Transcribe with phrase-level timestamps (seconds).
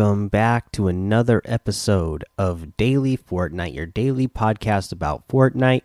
[0.00, 5.82] Welcome back to another episode of Daily Fortnite, your daily podcast about Fortnite.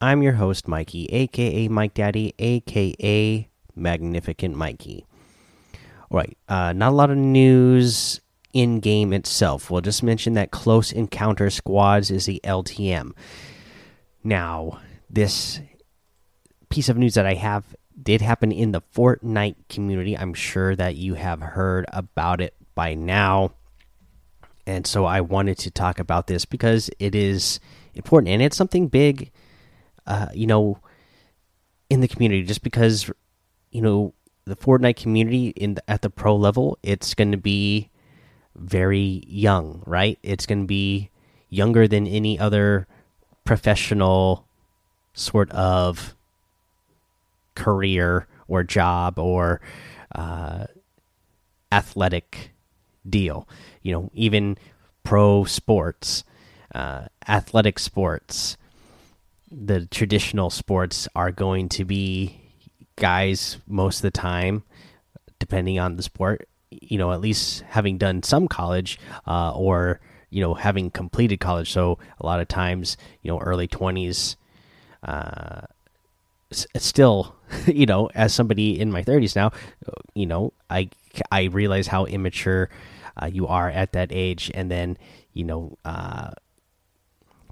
[0.00, 5.06] I'm your host, Mikey, aka Mike Daddy, aka Magnificent Mikey.
[6.08, 8.20] All right, uh, not a lot of news
[8.52, 9.72] in game itself.
[9.72, 13.10] We'll just mention that Close Encounter Squads is the LTM.
[14.22, 14.78] Now,
[15.10, 15.58] this
[16.68, 20.16] piece of news that I have did happen in the Fortnite community.
[20.16, 23.52] I'm sure that you have heard about it by now.
[24.66, 27.60] And so I wanted to talk about this because it is
[27.92, 29.30] important and it's something big,
[30.06, 30.78] uh, you know,
[31.90, 32.42] in the community.
[32.42, 33.10] Just because,
[33.70, 34.14] you know,
[34.46, 37.90] the Fortnite community in the, at the pro level, it's going to be
[38.56, 40.18] very young, right?
[40.22, 41.10] It's going to be
[41.50, 42.86] younger than any other
[43.44, 44.46] professional
[45.12, 46.14] sort of
[47.54, 49.60] career or job or
[50.14, 50.64] uh,
[51.70, 52.52] athletic
[53.08, 53.48] deal.
[53.82, 54.58] You know, even
[55.02, 56.24] pro sports,
[56.74, 58.56] uh, athletic sports,
[59.50, 62.40] the traditional sports are going to be
[62.96, 64.62] guys most of the time,
[65.38, 66.46] depending on the sport.
[66.70, 71.70] You know, at least having done some college uh, or you know having completed college.
[71.72, 74.36] So a lot of times, you know, early twenties.
[75.02, 75.62] Uh,
[76.52, 77.34] still,
[77.66, 79.52] you know, as somebody in my 30s now,
[80.14, 80.90] you know, I
[81.30, 82.70] I realize how immature
[83.20, 84.96] uh, you are at that age, and then
[85.32, 86.32] you know, uh,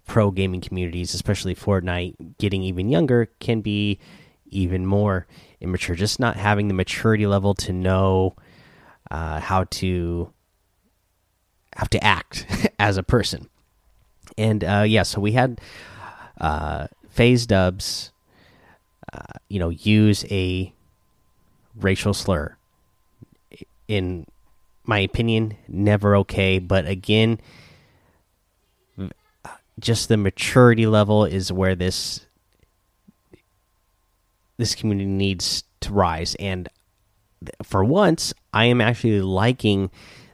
[0.07, 3.99] pro gaming communities, especially Fortnite, getting even younger, can be
[4.47, 5.27] even more
[5.61, 5.95] immature.
[5.95, 8.35] Just not having the maturity level to know
[9.11, 10.33] uh, how to
[11.77, 12.47] have to act
[12.79, 13.49] as a person.
[14.37, 15.61] And uh, yeah, so we had
[16.41, 18.13] uh, FaZe Dubs
[19.13, 20.73] uh, you know, use a
[21.81, 22.57] racial slur.
[23.87, 24.27] In
[24.85, 26.59] my opinion, never okay.
[26.59, 27.41] But again,
[29.79, 32.27] just the maturity level is where this
[34.57, 36.35] this community needs to rise.
[36.37, 36.69] And
[37.63, 39.91] for once, I am actually liking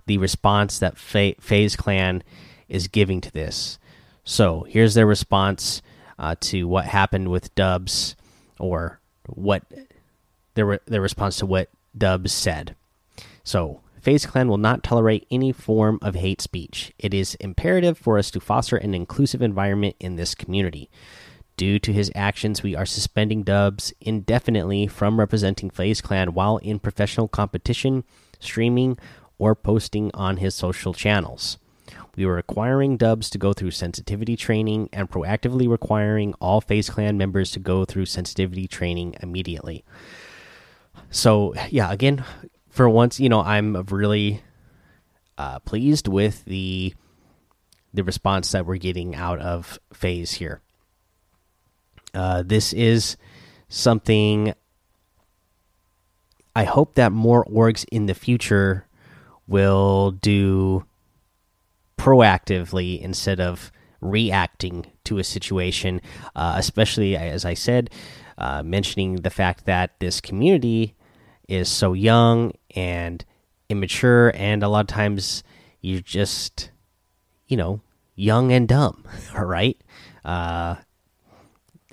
[0.06, 2.22] the response that FaZe Clan
[2.68, 3.78] is giving to this.
[4.24, 5.82] So here's their response
[6.18, 8.16] uh, to what happened with Dubs
[8.64, 9.62] or what
[10.54, 12.74] their their response to what Dubs said.
[13.44, 16.92] So, FaZe Clan will not tolerate any form of hate speech.
[16.98, 20.90] It is imperative for us to foster an inclusive environment in this community.
[21.56, 26.80] Due to his actions, we are suspending Dubs indefinitely from representing FaZe Clan while in
[26.80, 28.02] professional competition,
[28.40, 28.98] streaming,
[29.38, 31.58] or posting on his social channels.
[32.16, 37.18] We were requiring dubs to go through sensitivity training and proactively requiring all FaZe Clan
[37.18, 39.84] members to go through sensitivity training immediately.
[41.10, 42.24] So, yeah, again,
[42.70, 44.42] for once, you know, I'm really
[45.38, 46.94] uh, pleased with the
[47.92, 50.60] the response that we're getting out of FaZe here.
[52.12, 53.16] Uh, this is
[53.68, 54.52] something
[56.56, 58.86] I hope that more orgs in the future
[59.46, 60.84] will do
[62.04, 63.72] proactively instead of
[64.02, 66.02] reacting to a situation,
[66.36, 67.88] uh, especially as I said,
[68.36, 70.94] uh, mentioning the fact that this community
[71.48, 73.24] is so young and
[73.70, 75.42] immature, and a lot of times
[75.80, 76.70] you're just,
[77.48, 77.80] you know,
[78.14, 79.04] young and dumb,
[79.34, 79.80] all right?
[80.26, 80.76] Uh,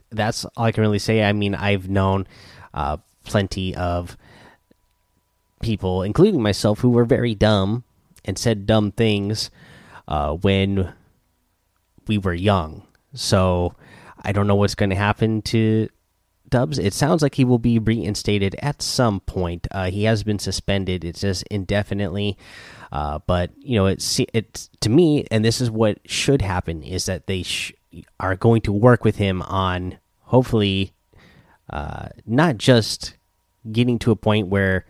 [0.09, 1.23] that's all I can really say.
[1.23, 2.27] I mean, I've known
[2.73, 4.17] uh, plenty of
[5.61, 7.85] people, including myself, who were very dumb
[8.25, 9.49] and said dumb things
[10.07, 10.93] uh, when
[12.07, 12.87] we were young.
[13.13, 13.75] So
[14.21, 15.89] I don't know what's going to happen to
[16.49, 16.77] Dubs.
[16.77, 19.67] It sounds like he will be reinstated at some point.
[19.71, 21.05] Uh, he has been suspended.
[21.05, 22.37] It says indefinitely.
[22.91, 27.05] Uh, but you know, it's it's to me, and this is what should happen: is
[27.05, 27.45] that they
[28.19, 30.93] are going to work with him on hopefully
[31.69, 33.15] uh, not just
[33.71, 34.85] getting to a point where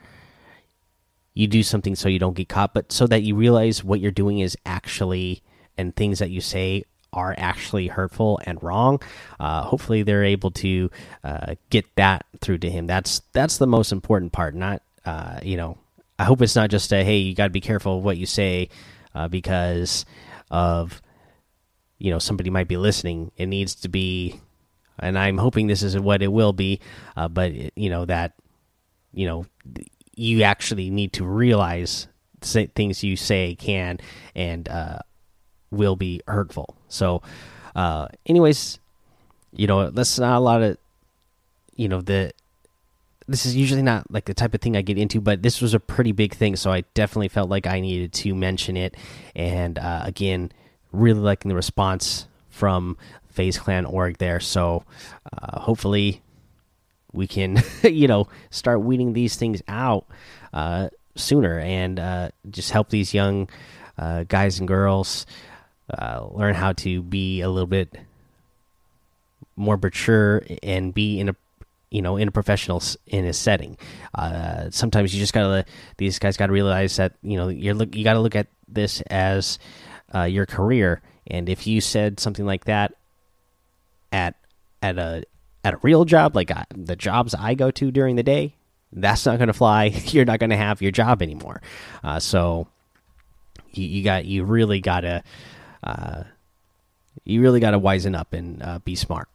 [1.33, 4.11] you do something so you don't get caught, but so that you realize what you're
[4.11, 5.41] doing is actually
[5.77, 6.83] and things that you say
[7.13, 9.01] are actually hurtful and wrong.
[9.39, 10.89] Uh, hopefully, they're able to
[11.23, 12.87] uh, get that through to him.
[12.87, 14.55] That's that's the most important part.
[14.55, 15.77] Not uh, you know,
[16.19, 18.25] I hope it's not just a hey, you got to be careful of what you
[18.25, 18.69] say
[19.15, 20.05] uh, because
[20.49, 21.01] of
[21.97, 23.31] you know somebody might be listening.
[23.37, 24.39] It needs to be,
[24.99, 26.79] and I'm hoping this is what it will be.
[27.15, 28.33] Uh, but you know that
[29.13, 29.45] you know
[30.15, 32.07] you actually need to realize
[32.41, 33.99] things you say can
[34.35, 34.99] and uh,
[35.69, 36.75] will be hurtful.
[36.87, 37.21] So,
[37.75, 38.79] uh, anyways,
[39.53, 40.77] you know, that's not a lot of,
[41.75, 42.31] you know, the
[43.27, 45.73] this is usually not like the type of thing I get into, but this was
[45.73, 48.95] a pretty big thing, so I definitely felt like I needed to mention it.
[49.35, 50.51] And uh, again,
[50.91, 52.97] really liking the response from
[53.29, 54.39] FaZe Clan org there.
[54.41, 54.83] So
[55.31, 56.21] uh, hopefully
[57.13, 60.05] we can, you know, start weeding these things out
[60.53, 63.49] uh, sooner and uh, just help these young
[63.97, 65.25] uh, guys and girls
[65.89, 67.95] uh, learn how to be a little bit
[69.55, 71.35] more mature and be in a
[71.89, 73.77] you know in a professional in a setting.
[74.15, 75.65] Uh, sometimes you just gotta
[75.97, 79.59] these guys gotta realize that you know you're look you gotta look at this as
[80.15, 81.01] uh, your career.
[81.27, 82.93] And if you said something like that
[84.11, 84.35] at
[84.81, 85.23] at a
[85.63, 88.55] at a real job like uh, the jobs i go to during the day
[88.93, 89.85] that's not gonna fly.
[90.07, 91.61] You're not gonna have your job anymore.
[92.03, 92.67] Uh, so
[93.71, 95.23] you, you, got you really gotta
[95.83, 96.23] uh,
[97.23, 99.29] you really gotta wisen up and uh, be smart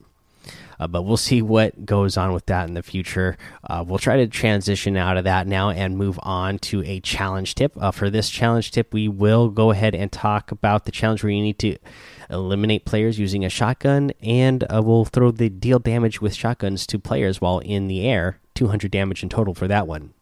[0.79, 3.37] uh, but we'll see what goes on with that in the future.
[3.65, 7.55] Uh, we'll try to transition out of that now and move on to a challenge
[7.55, 7.73] tip.
[7.77, 11.33] Uh, for this challenge tip, we will go ahead and talk about the challenge where
[11.33, 11.77] you need to
[12.31, 16.99] eliminate players using a shotgun, and uh, we'll throw the deal damage with shotguns to
[16.99, 18.41] players while in the air.
[18.55, 20.15] 200 damage in total for that one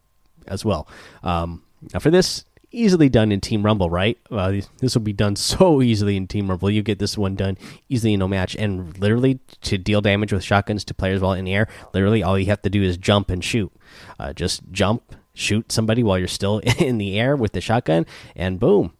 [0.47, 0.87] as well.
[1.23, 1.63] Um,
[1.93, 2.45] now for this,
[2.75, 4.17] easily done in Team Rumble, right?
[4.29, 6.69] Uh, this will be done so easily in Team Rumble.
[6.69, 7.57] You get this one done
[7.89, 11.45] easily in no match, and literally to deal damage with shotguns to players while in
[11.45, 11.67] the air.
[11.93, 13.71] Literally, all you have to do is jump and shoot.
[14.19, 18.05] Uh, just jump, shoot somebody while you're still in the air with the shotgun,
[18.35, 18.93] and boom,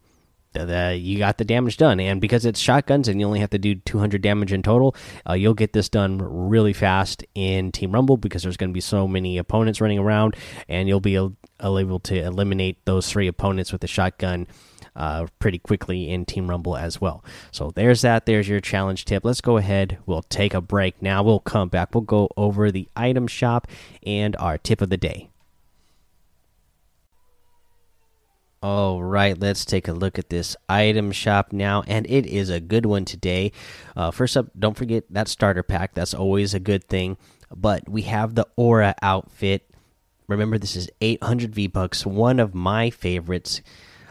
[0.64, 2.00] the, you got the damage done.
[2.00, 4.94] And because it's shotguns and you only have to do 200 damage in total,
[5.28, 8.80] uh, you'll get this done really fast in Team Rumble because there's going to be
[8.80, 10.36] so many opponents running around,
[10.68, 14.46] and you'll be able to eliminate those three opponents with the shotgun.
[14.94, 17.22] Uh, pretty quickly in Team Rumble as well.
[17.50, 18.24] So there's that.
[18.24, 19.26] There's your challenge tip.
[19.26, 19.98] Let's go ahead.
[20.06, 21.22] We'll take a break now.
[21.22, 21.94] We'll come back.
[21.94, 23.66] We'll go over the item shop
[24.06, 25.28] and our tip of the day.
[28.62, 32.58] All right, let's take a look at this item shop now, and it is a
[32.58, 33.52] good one today.
[33.94, 35.94] Uh, first up, don't forget that starter pack.
[35.94, 37.18] That's always a good thing.
[37.54, 39.70] But we have the Aura outfit.
[40.26, 43.60] Remember, this is 800 V bucks, one of my favorites.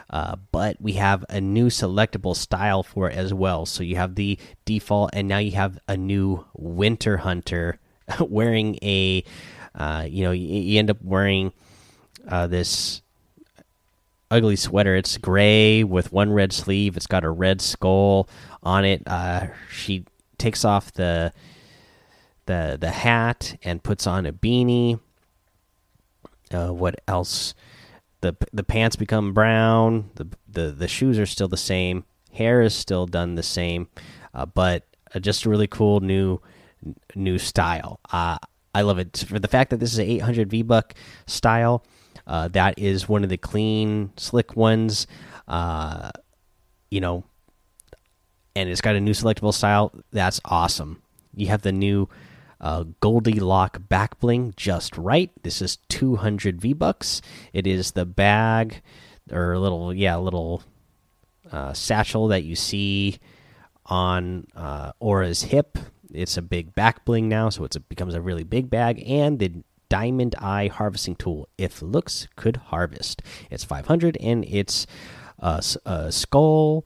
[0.09, 3.65] Uh, but we have a new selectable style for it as well.
[3.65, 7.79] So you have the default, and now you have a new Winter Hunter
[8.19, 9.23] wearing a,
[9.73, 11.51] uh, you know, you, end up wearing
[12.27, 13.01] uh, this
[14.31, 14.95] ugly sweater.
[14.95, 16.97] It's gray with one red sleeve.
[16.97, 18.29] It's got a red skull
[18.63, 19.03] on it.
[19.05, 20.05] Uh, she
[20.37, 21.31] takes off the
[22.45, 24.99] the the hat and puts on a beanie.
[26.51, 27.53] Uh, what else?
[28.21, 30.09] the The pants become brown.
[30.15, 32.05] the the The shoes are still the same.
[32.31, 33.87] Hair is still done the same,
[34.33, 34.83] uh, but
[35.13, 36.41] uh, just a really cool new
[37.15, 37.99] new style.
[38.11, 38.37] Uh,
[38.73, 40.93] I love it for the fact that this is an 800 V buck
[41.27, 41.83] style.
[42.27, 45.07] Uh, that is one of the clean, slick ones.
[45.47, 46.11] Uh,
[46.89, 47.23] you know,
[48.55, 49.91] and it's got a new selectable style.
[50.11, 51.01] That's awesome.
[51.35, 52.07] You have the new
[52.61, 55.29] uh, Goldilock back bling just right.
[55.43, 57.21] This is 200 V bucks.
[57.53, 58.81] It is the bag
[59.31, 60.63] or a little, yeah, little
[61.51, 63.19] uh, satchel that you see
[63.85, 65.77] on uh, Aura's hip.
[66.13, 69.03] It's a big back bling now, so it becomes a really big bag.
[69.05, 69.63] And the
[69.95, 71.47] Diamond Eye harvesting tool.
[71.57, 74.85] If looks could harvest, it's 500 and it's
[75.39, 76.85] a, a skull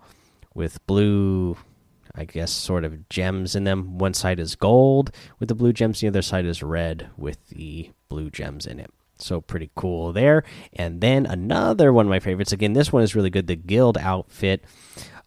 [0.54, 1.58] with blue,
[2.14, 3.98] I guess, sort of gems in them.
[3.98, 7.90] One side is gold with the blue gems, the other side is red with the
[8.10, 8.92] blue gems in it.
[9.18, 10.44] So pretty cool there.
[10.74, 12.52] And then another one of my favorites.
[12.52, 13.48] Again, this one is really good.
[13.48, 14.64] The guild outfit.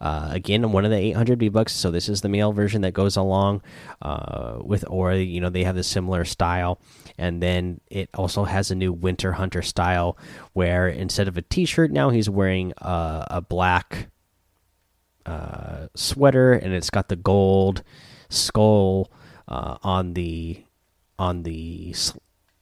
[0.03, 1.73] Uh, again, one of the 800 V bucks.
[1.73, 3.63] So this is the male version that goes along
[4.03, 5.19] uh, with Aura.
[5.19, 6.81] You know, they have the similar style,
[7.17, 10.19] and then it also has a new Winter Hunter style
[10.55, 14.09] where instead of a T-shirt, now he's wearing a, a black
[15.25, 17.85] uh, sweater, and it's got the gold
[18.29, 19.09] skull
[19.47, 20.65] uh, on the
[21.17, 21.95] on the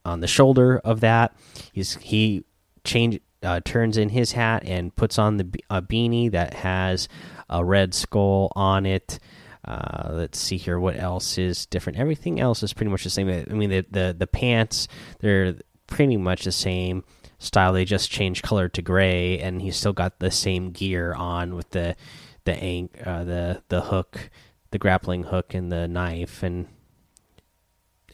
[0.04, 1.34] on the shoulder of that.
[1.72, 2.44] He's he
[2.84, 7.08] change uh, turns in his hat and puts on the a beanie that has
[7.48, 9.18] a red skull on it.
[9.64, 10.80] Uh, let's see here.
[10.80, 11.98] What else is different?
[11.98, 13.28] Everything else is pretty much the same.
[13.28, 14.88] I mean, the the, the pants
[15.20, 15.54] they're
[15.86, 17.04] pretty much the same
[17.38, 17.72] style.
[17.72, 21.70] They just changed color to gray, and he's still got the same gear on with
[21.70, 21.96] the
[22.44, 24.30] the ank, uh, the the hook,
[24.70, 26.66] the grappling hook, and the knife, and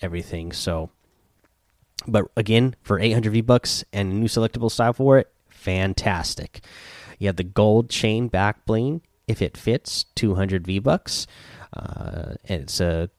[0.02, 0.52] everything.
[0.52, 0.90] So
[2.06, 6.60] but again, for 800 V bucks and a new selectable style for it, fantastic.
[7.18, 11.26] You have the gold chain back bling if it fits, 200 V bucks.
[11.72, 13.10] Uh, and it's a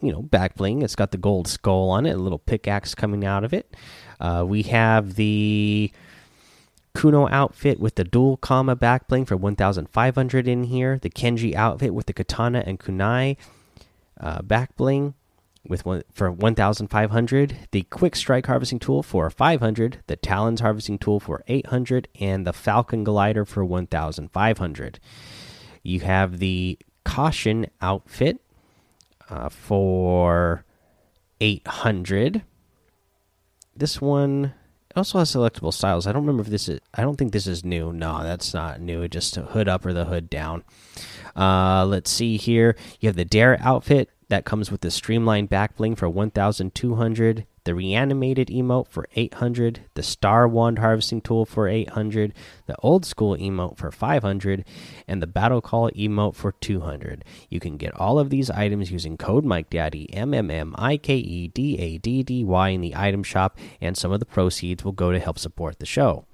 [0.00, 0.82] you know back bling.
[0.82, 3.74] It's got the gold skull on it, a little pickaxe coming out of it.
[4.20, 5.90] Uh, we have the
[6.94, 10.98] Kuno outfit with the dual Kama back bling for 1,500 in here.
[11.00, 13.36] The Kenji outfit with the katana and kunai
[14.20, 15.14] uh, back bling
[15.66, 17.56] with one for 1,500.
[17.70, 19.98] The quick strike harvesting tool for 500.
[20.06, 25.00] The talons harvesting tool for 800, and the falcon glider for 1,500.
[25.82, 28.40] You have the caution outfit
[29.28, 30.64] uh, for
[31.40, 32.42] 800.
[33.74, 34.54] This one
[34.94, 36.06] also has selectable styles.
[36.06, 36.80] I don't remember if this is.
[36.94, 37.92] I don't think this is new.
[37.92, 39.08] No, that's not new.
[39.08, 40.64] Just hood up or the hood down.
[41.34, 42.76] Uh, let's see here.
[43.00, 47.74] You have the Dare outfit that comes with the streamlined back bling for 1,200 the
[47.74, 52.34] reanimated emote for 800, the star wand harvesting tool for 800,
[52.66, 54.64] the old school emote for 500,
[55.06, 57.24] and the battle call emote for 200.
[57.50, 61.16] You can get all of these items using code MikeDaddy M M M I K
[61.16, 64.82] E D A D D Y in the item shop, and some of the proceeds
[64.82, 66.24] will go to help support the show.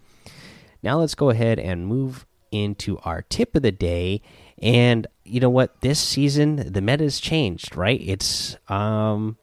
[0.83, 4.23] Now let's go ahead and move into our tip of the day.
[4.61, 5.81] And you know what?
[5.81, 8.01] This season the meta has changed, right?
[8.03, 9.37] It's um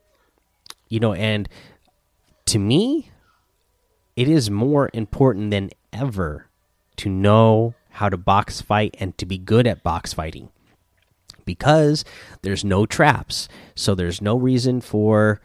[0.87, 1.49] you know, and
[2.45, 3.11] to me,
[4.15, 6.47] it is more important than ever
[6.97, 10.49] to know how to box fight and to be good at box fighting
[11.45, 12.03] because
[12.41, 13.47] there's no traps.
[13.75, 15.41] So there's no reason for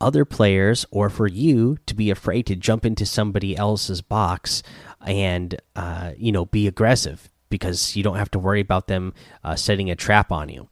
[0.00, 4.62] other players or for you to be afraid to jump into somebody else's box
[5.06, 9.12] and uh, you know be aggressive because you don't have to worry about them
[9.44, 10.68] uh, setting a trap on you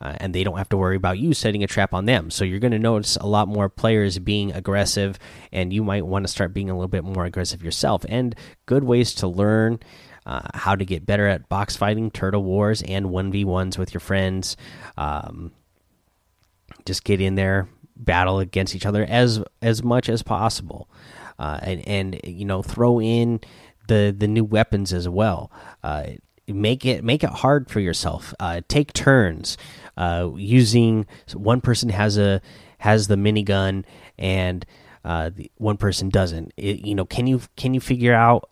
[0.00, 2.30] uh, and they don't have to worry about you setting a trap on them.
[2.30, 5.18] So you're going to notice a lot more players being aggressive,
[5.52, 8.04] and you might want to start being a little bit more aggressive yourself.
[8.08, 8.34] And
[8.66, 9.80] good ways to learn
[10.24, 14.56] uh, how to get better at box fighting, turtle wars, and 1v1s with your friends.
[14.96, 15.52] Um,
[16.86, 20.88] just get in there, battle against each other as as much as possible,
[21.38, 23.40] uh, and and you know throw in
[23.90, 25.52] the the new weapons as well.
[25.82, 26.04] Uh,
[26.48, 28.32] make it make it hard for yourself.
[28.40, 29.58] Uh, take turns
[29.96, 31.06] uh, using.
[31.34, 32.40] One person has a
[32.78, 33.84] has the minigun
[34.18, 34.64] and
[35.04, 36.52] uh, the, one person doesn't.
[36.56, 38.48] It, you know, can you can you figure out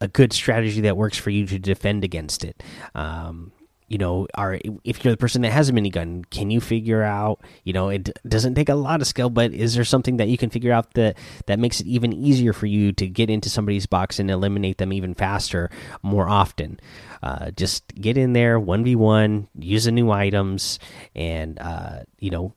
[0.00, 2.62] a good strategy that works for you to defend against it?
[2.94, 3.52] Um,
[3.94, 7.40] you know, are if you're the person that has a minigun, can you figure out?
[7.62, 10.36] You know, it doesn't take a lot of skill, but is there something that you
[10.36, 13.86] can figure out that that makes it even easier for you to get into somebody's
[13.86, 15.70] box and eliminate them even faster,
[16.02, 16.80] more often?
[17.22, 20.80] Uh, just get in there, one v one, use the new items,
[21.14, 22.52] and uh, you know,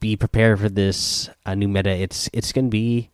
[0.00, 1.90] be prepared for this uh, new meta.
[1.90, 3.10] It's it's gonna be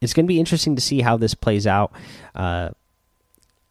[0.00, 1.92] it's gonna be interesting to see how this plays out.
[2.34, 2.70] Uh,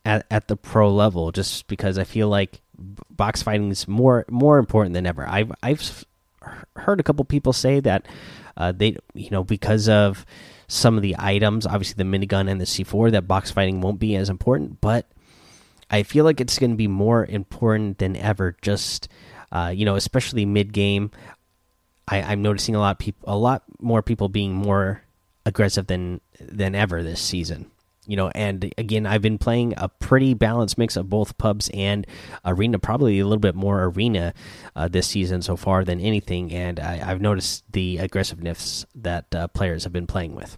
[0.05, 4.57] at, at the pro level, just because I feel like box fighting is more more
[4.57, 5.27] important than ever.
[5.27, 6.05] I've I've
[6.75, 8.05] heard a couple people say that
[8.57, 10.25] uh, they you know because of
[10.67, 14.15] some of the items, obviously the minigun and the C4, that box fighting won't be
[14.15, 14.81] as important.
[14.81, 15.07] But
[15.91, 18.55] I feel like it's going to be more important than ever.
[18.61, 19.07] Just
[19.51, 21.11] uh, you know, especially mid game.
[22.07, 25.01] I, am noticing a lot people, a lot more people being more
[25.45, 27.71] aggressive than than ever this season
[28.05, 32.05] you know and again i've been playing a pretty balanced mix of both pubs and
[32.45, 34.33] arena probably a little bit more arena
[34.75, 36.51] uh, this season so far than anything.
[36.51, 40.57] And I, have noticed the aggressiveness that uh, players have been playing with